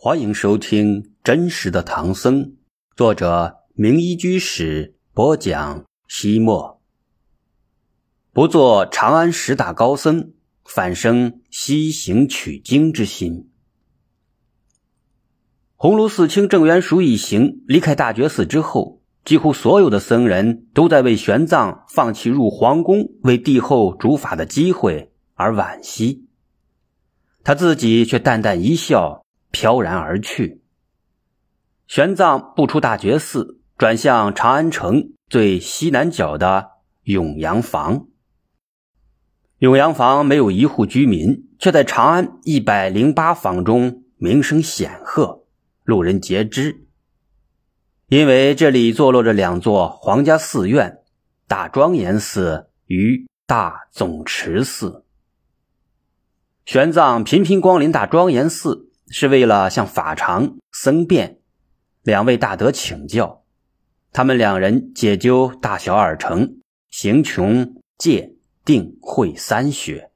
[0.00, 2.44] 欢迎收听《真实的唐僧》，
[2.94, 5.84] 作者名医居士播讲。
[6.06, 6.80] 西莫
[8.32, 10.34] 不做长安十大高僧，
[10.64, 13.50] 反生西行取经之心。
[15.74, 26.28] 鸿胪寺清郑元赎一行离开大觉寺之后，几乎所有的僧人都在为玄奘放弃入皇宫为帝后主法的机会而惋惜，
[27.42, 29.24] 他自己却淡淡一笑。
[29.50, 30.62] 飘然而去。
[31.86, 36.72] 玄奘不出大觉寺，转向长安城最西南角的
[37.04, 38.06] 永阳坊。
[39.58, 45.44] 永阳坊没有一户居民，却在长安一百零八坊中名声显赫，
[45.82, 46.86] 路人皆知。
[48.08, 50.98] 因为这里坐落着两座皇家寺院：
[51.46, 55.04] 大庄严寺与大总持寺。
[56.64, 58.87] 玄奘频频光临大庄严寺。
[59.10, 61.38] 是为了向法常、僧辩
[62.02, 63.44] 两位大德请教，
[64.12, 66.58] 他们两人解究大小二乘、
[66.90, 68.34] 行穷戒
[68.64, 70.10] 定慧三学，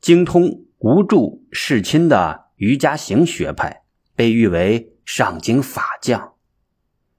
[0.00, 3.82] 精通无助世亲的瑜伽行学派，
[4.14, 6.34] 被誉为上经法将。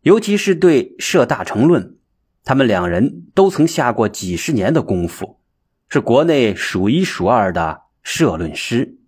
[0.02, 1.84] 尤其是对《摄大乘论》，
[2.44, 5.42] 他们两人都曾下过几十年的功夫，
[5.90, 9.00] 是国内数一数二的摄论师。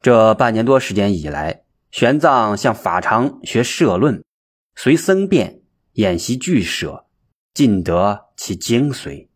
[0.00, 4.22] 这半年多时间以来，玄奘向法常学社论，
[4.76, 5.62] 随僧辩
[5.94, 7.06] 演习俱舍，
[7.52, 9.26] 尽得其精髓。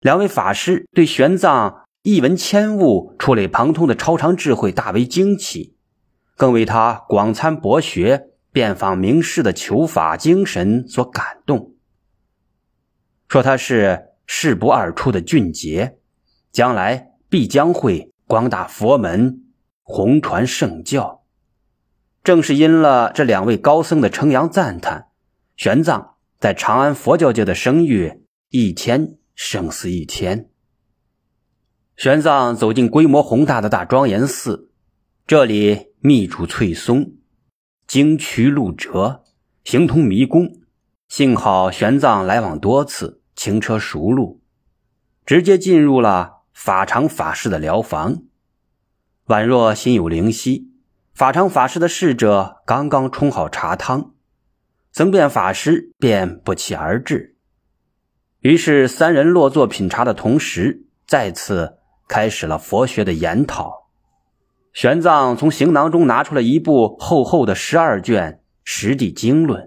[0.00, 5.76] 两位法师对玄奘一文千物、触类旁通的超常智慧大为惊奇，
[6.36, 11.74] 更为他广参博学、遍访名师的求法精神所感动，
[13.28, 15.98] 说他是世不二出的俊杰，
[16.50, 19.43] 将来必将会广大佛门。
[19.86, 21.24] 红传圣教，
[22.22, 25.08] 正是因了这两位高僧的称扬赞叹，
[25.58, 30.48] 玄奘在长安佛教界的声誉一天胜似一天。
[31.98, 34.70] 玄奘走进规模宏大的大庄严寺，
[35.26, 37.12] 这里密竹翠松，
[37.86, 39.24] 经渠路折，
[39.64, 40.50] 形同迷宫。
[41.08, 44.40] 幸好玄奘来往多次，轻车熟路，
[45.26, 48.22] 直接进入了法常法师的疗房。
[49.26, 50.70] 宛若心有灵犀，
[51.14, 54.12] 法常法师的侍者刚刚冲好茶汤，
[54.92, 57.34] 僧辩法师便不期而至。
[58.40, 63.88] 于是三人落座品茶的同时，再次开始了佛学的研讨。
[64.74, 69.62] 玄奘从行囊中拿出了一部厚厚的十二卷《十地经论》，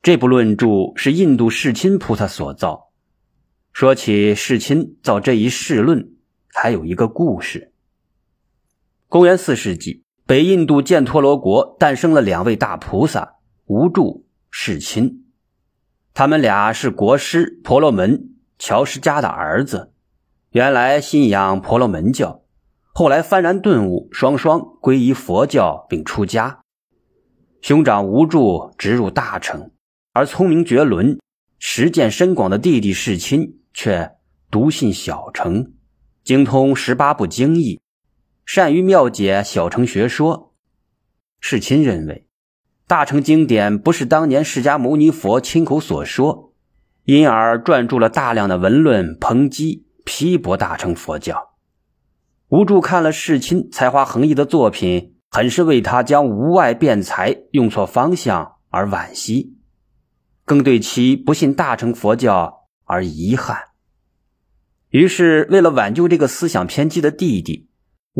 [0.00, 0.66] 这部论著
[0.96, 2.92] 是印度世亲菩萨所造。
[3.74, 6.14] 说起世亲造这一世论，
[6.54, 7.69] 还有一个故事。
[9.10, 14.22] 公元四世纪，北印度犍陀罗国诞生了两位大菩萨无著、
[14.52, 15.24] 世亲。
[16.14, 19.92] 他们俩是国师婆罗门乔什迦的儿子，
[20.52, 22.44] 原来信仰婆罗门教，
[22.94, 26.60] 后来幡然顿悟，双双皈依佛教并出家。
[27.60, 28.38] 兄长无著
[28.78, 29.72] 直入大乘，
[30.12, 31.18] 而聪明绝伦、
[31.58, 34.12] 实践深广的弟弟世亲却
[34.52, 35.72] 独信小乘，
[36.22, 37.80] 精通十八部经义。
[38.52, 40.56] 善于妙解小乘学说，
[41.38, 42.26] 世亲认为
[42.88, 46.52] 大乘经典不是当年释迦牟尼佛亲口所说，
[47.04, 51.50] 因而撰著了大量的文论抨击批驳大乘佛教。
[52.48, 59.58] 无助看了世亲才华横溢的作品，很是为他将无外辩才用错方向而惋惜，
[60.44, 63.56] 更对其不信大乘佛教而遗憾。
[64.88, 67.69] 于是，为了挽救这个思想偏激的弟弟。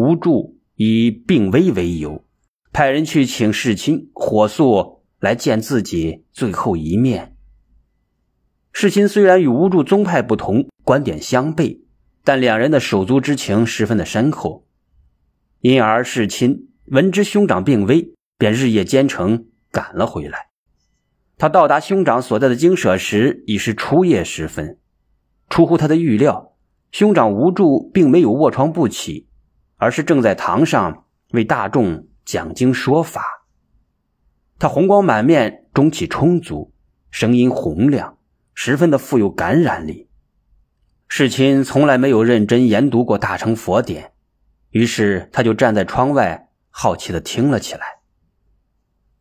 [0.00, 2.24] 无助以病危为由，
[2.72, 7.36] 派人去请世亲火速来见自己最后一面。
[8.72, 11.80] 世亲虽然与无助宗派不同，观点相悖，
[12.24, 14.64] 但两人的手足之情十分的深厚，
[15.60, 20.48] 因而世亲闻知兄长病危，便日夜兼程赶了回来。
[21.36, 24.78] 他到达兄长所在的精舍时，已是初夜时分。
[25.50, 26.54] 出乎他的预料，
[26.91, 29.26] 兄长无助并没有卧床不起。
[29.80, 33.47] 而是正在堂上为大众讲经说法，
[34.59, 36.74] 他红光满面，中气充足，
[37.10, 38.18] 声音洪亮，
[38.53, 40.10] 十分的富有感染力。
[41.09, 44.12] 世亲从来没有认真研读过大乘佛典，
[44.68, 48.00] 于是他就站在窗外，好奇的听了起来。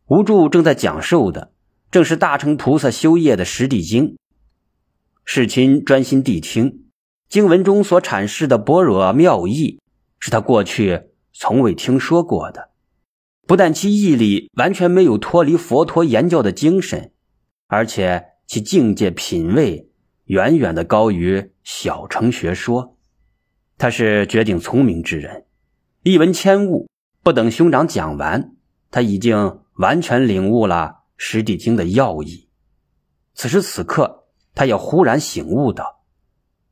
[0.08, 1.52] 无助正在讲授的
[1.90, 4.18] 正是大乘菩萨修业的十地经。
[5.24, 6.84] 世亲专心谛听，
[7.30, 9.80] 经文中所阐释的般若妙义。
[10.20, 12.70] 是他过去从未听说过的，
[13.46, 17.12] 不但其义理完全没有脱离佛陀言教的精神，
[17.66, 19.90] 而且其境界品位
[20.26, 22.96] 远远的高于小乘学说。
[23.78, 25.46] 他是绝顶聪明之人，
[26.02, 26.86] 一闻千悟，
[27.22, 28.52] 不等兄长讲完，
[28.90, 32.50] 他已经完全领悟了《实地经》的要义。
[33.32, 36.02] 此时此刻，他也忽然醒悟到：“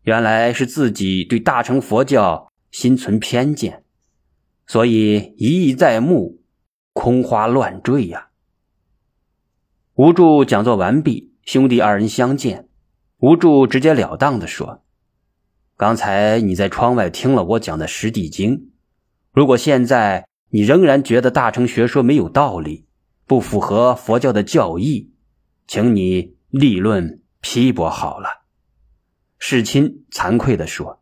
[0.04, 3.84] 原来是自己对大乘佛教心存偏见，
[4.66, 6.40] 所以一意在目，
[6.92, 8.30] 空花乱坠呀。”
[9.94, 12.68] 无助讲座完毕，兄弟二人相见，
[13.18, 14.84] 无助直截了当的说。
[15.76, 18.56] 刚才你在窗外听了我讲的《实地经》，
[19.32, 22.86] 如果现在你仍然觉得大乘学说没有道理，
[23.26, 25.12] 不符合佛教的教义，
[25.66, 28.44] 请你立论批驳好了。
[29.38, 30.97] 世亲惭愧的说：“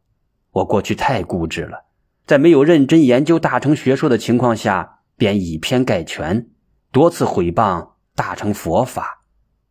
[0.56, 1.84] 我过去太固执了，
[2.24, 6.48] 在没有认真研究大乘学说的情况下，便以偏概全，
[6.90, 9.24] 多次毁谤大乘佛法。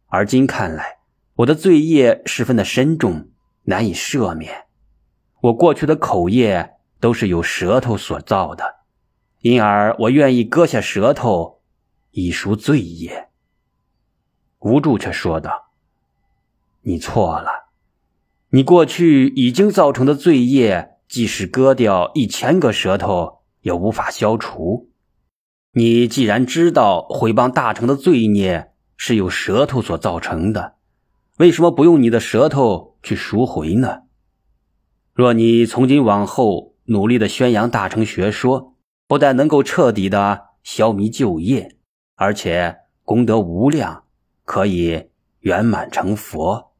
[0.07, 0.99] 而今看来，
[1.37, 3.29] 我的罪业十分的深重，
[3.63, 4.65] 难以赦免。”
[5.41, 8.75] 我过去的口业都是由舌头所造的，
[9.41, 11.61] 因而我愿意割下舌头
[12.11, 13.29] 以赎罪业。
[14.59, 15.71] 无助却说道
[16.81, 17.64] ：“你错了，
[18.55, 24.91] 你过去已经造成的罪业，即使割掉一千个舌头也无法消除。
[25.73, 30.75] 你既然知道毁谤大成的罪孽是由舌头所造成的，
[31.37, 34.03] 为什么不用你的舌头去赎回呢？”
[35.13, 41.75] 若你从今往后努力的宣扬大乘学说，不但能够彻底的消弭旧业，
[42.15, 44.05] 而且功德无量，
[44.45, 45.09] 可以
[45.41, 46.71] 圆满成佛。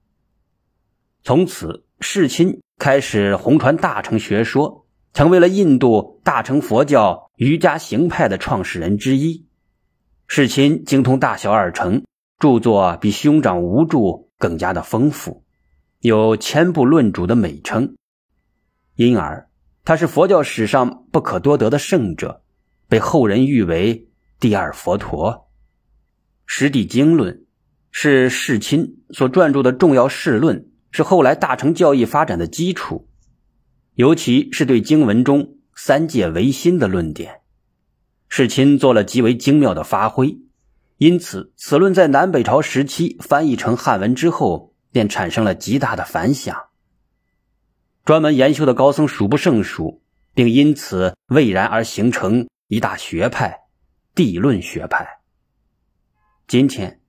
[1.26, 9.48] 从此，世亲开始弘传大乘学说，成为了印度大乘佛教瑜伽行派的创始人之一。
[10.28, 12.04] 世亲精通大小二乘，
[12.38, 13.98] 著作比兄长无著
[14.38, 15.44] 更加的丰富，
[16.00, 17.96] 有千部论主的美称。
[18.94, 19.50] 因而，
[19.84, 22.44] 他是佛教史上不可多得的圣者，
[22.88, 24.08] 被后人誉为
[24.40, 25.34] 第二佛陀。
[26.46, 27.34] 《实地经论》
[27.90, 33.10] 是世亲所撰著的重要世论，是后来大乘教义发展的基础，
[33.96, 37.42] 尤其是对经文中三界唯心的论点，
[38.30, 40.40] 世亲做了极为精妙的发挥。
[40.96, 46.68] 因此，此论在南北朝时期翻译成汉文之后，便产生了极大的反响。
[48.06, 50.02] 专门研修的高僧数不胜数，
[50.34, 53.64] 并因此蔚然而形成一大学派——
[54.16, 55.06] 地论学派。
[56.48, 57.02] 今天，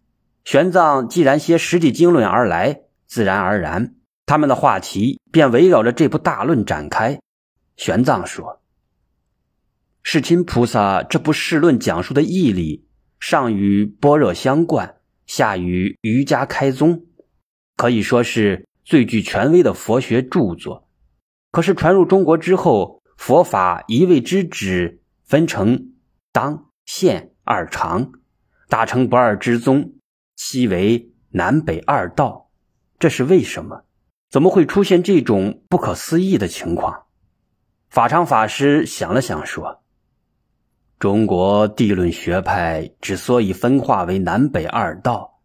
[0.44, 3.94] 玄奘既然携《实地经论》而来，自然而然，
[4.26, 7.19] 他们的话题便围绕着这部大论展开。
[7.76, 8.62] 玄奘说
[10.03, 12.87] ：“世亲菩萨这部世论讲述的义理，
[13.20, 17.06] 上与般若相贯，下与瑜伽开宗，
[17.76, 20.88] 可以说是最具权威的佛学著作。”
[21.52, 25.94] 可是传入中国之后，佛法一味之旨分成
[26.32, 28.12] 当、现二常，
[28.69, 29.94] 大成不二之宗，
[30.35, 32.45] 其为南北二道，
[32.98, 33.84] 这是为什么？
[34.28, 37.04] 怎么会出现这种不可思议的情况？
[37.88, 39.82] 法常法师想了想说
[40.98, 45.40] ：“中国地论学派之所以分化为南北二道，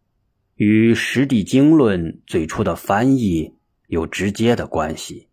[0.56, 3.54] 与《实地经论》最初的翻译
[3.86, 5.28] 有直接的关系。”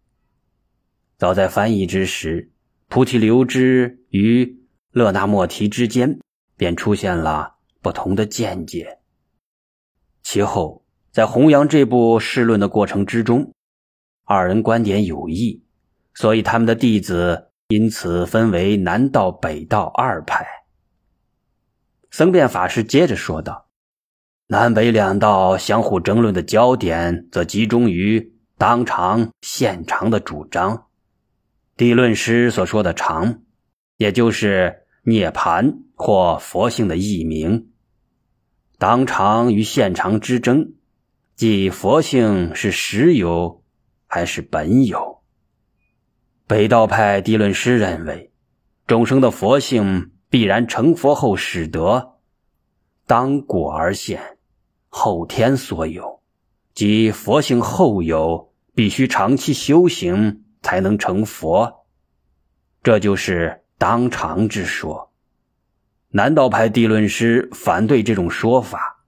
[1.17, 2.51] 早在翻译之时，
[2.87, 6.19] 菩提流支与勒那莫提之间
[6.55, 8.99] 便出现了不同的见解。
[10.21, 13.53] 其后，在弘扬这部释论的过程之中，
[14.25, 15.63] 二人观点有异，
[16.13, 20.45] 所以他们的弟子因此分为南道、北道二派。
[22.11, 23.69] 僧辩法师接着说道
[24.47, 30.87] ：“南北两道相互争论的焦点，则集中于当场现场的主张。”
[31.77, 33.41] 地论师所说的“常”，
[33.97, 37.69] 也就是涅盘或佛性的译名。
[38.77, 40.73] 当场与现场之争，
[41.39, 43.63] 即佛性是实有
[44.07, 45.21] 还是本有？
[46.45, 48.33] 北道派地论师认为，
[48.85, 52.17] 众生的佛性必然成佛后始得，
[53.07, 54.37] 当果而现，
[54.89, 56.21] 后天所有，
[56.73, 60.43] 即佛性后有，必须长期修行。
[60.61, 61.85] 才能成佛，
[62.83, 65.13] 这就是当场之说。
[66.09, 68.98] 南道派地论师反对这种说法，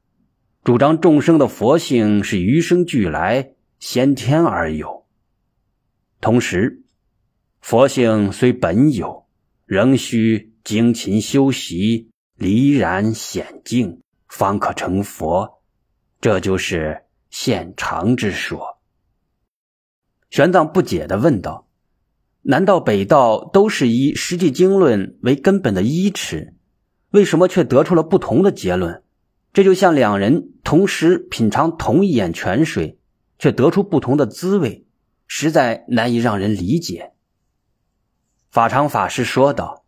[0.63, 5.07] 主张众生的佛性是与生俱来、先天而有。
[6.19, 6.83] 同时，
[7.61, 9.25] 佛性虽本有，
[9.65, 15.63] 仍需精勤修习，离然显净，方可成佛。
[16.19, 18.77] 这就是现常之说。
[20.29, 21.67] 玄奘不解地问道
[22.43, 26.53] ：“难道北道都是以《实际经论》为根本的依持，
[27.09, 29.01] 为什么却得出了不同的结论？
[29.53, 32.99] 这就像两人同时品尝同一眼泉水，
[33.37, 34.85] 却得出不同的滋味，
[35.27, 37.11] 实在难以让人理解。”
[38.49, 39.85] 法常法师说道：“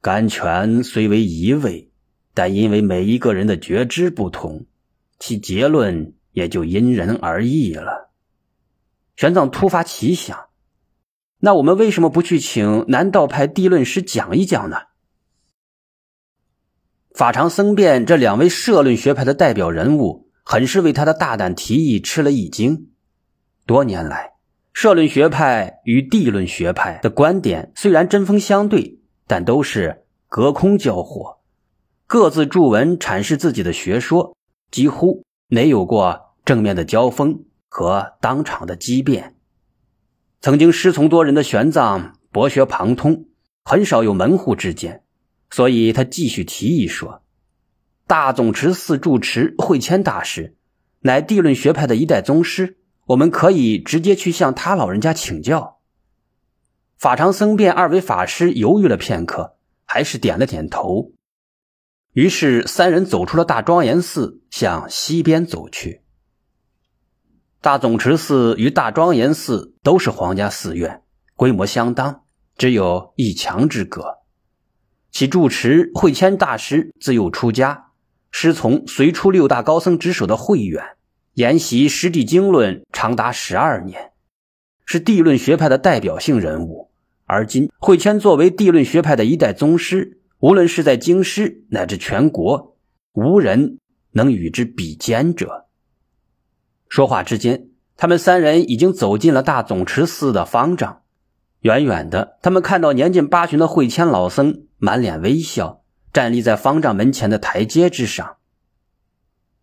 [0.00, 1.90] 甘泉虽为一味，
[2.34, 4.66] 但因为每一个人的觉知不同，
[5.18, 8.10] 其结论也就因人而异了。”
[9.16, 10.46] 玄奘突发奇想
[11.40, 14.76] ：“那我们为什么不去请南道派地论师讲一讲呢？”
[17.18, 22.90] 法常僧辩这两位社论学派的代表人物，很是为他的大胆提议吃了一惊。
[23.66, 24.34] 多年来，
[24.72, 31.38] 社论学派与地论学派的观点虽然针锋相对，但都是隔空交火，
[32.06, 34.36] 各自著文阐释自己的学说，
[34.70, 39.34] 几乎没有过正面的交锋和当场的激辩。
[40.40, 43.24] 曾经师从多人的玄奘博学旁通，
[43.64, 45.02] 很少有门户之见，
[45.50, 47.22] 所以他继续提议说
[48.06, 50.56] ：“大总持寺住持慧谦大师，
[51.00, 52.76] 乃地论学派的一代宗师。”
[53.08, 55.80] 我们可以直接去向他老人家请教。
[56.98, 61.12] 法常僧辩二位法师犹豫了片刻，还是点了点头。
[62.12, 66.02] 于是三人走出了大庄严寺，向西边走去。
[67.62, 71.02] 大总持寺与大庄严寺都是皇家寺院，
[71.34, 72.24] 规模相当，
[72.58, 74.18] 只有一墙之隔。
[75.10, 77.86] 其住持慧谦大师自幼出家，
[78.30, 80.84] 师从隋初六大高僧之首的慧远。
[81.34, 84.10] 研习《实地经论》长达十二年，
[84.84, 86.90] 是地论学派的代表性人物。
[87.26, 92.76] 而今慧谦作为地论学派的一代宗师，无论是在京师乃至全国，
[93.12, 93.78] 无人
[94.12, 95.66] 能与之比肩者。
[96.88, 101.02] 说话之间，他们三人已经走进了大总持寺的方丈。
[101.60, 105.82] 远远的，他们看到年近八旬的慧谦老僧满脸微笑，
[106.12, 108.36] 站立在方丈门前的台阶之上。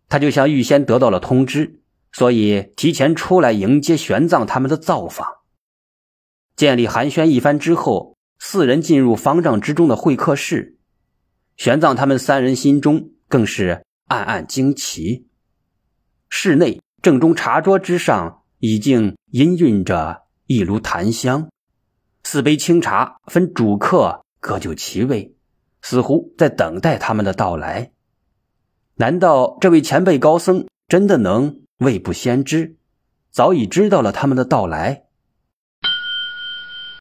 [0.08, 1.80] 他就像预先得到了通知，
[2.12, 5.26] 所以提前出来迎接玄奘他们的造访。
[6.54, 10.78] 建立寒暄一番之后，四人进入方丈之中的会客室。
[11.56, 15.26] 玄奘他们三人心中更是暗暗惊奇。
[16.28, 21.48] 室内正中茶桌之上已经氤氲着一炉檀香，
[22.22, 25.34] 四杯清茶分主客各就其位，
[25.82, 27.90] 似乎在等待他们的到来。
[28.94, 32.76] 难道这位前辈高僧真的能未卜先知，
[33.32, 35.05] 早已知道了他们的到来？